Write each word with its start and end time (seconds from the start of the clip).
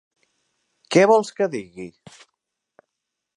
Què 0.95 1.03
vols 1.11 1.29
que 1.41 1.49
digui? 1.57 1.87